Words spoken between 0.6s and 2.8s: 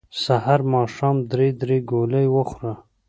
ماښام درې درې ګولۍ خوره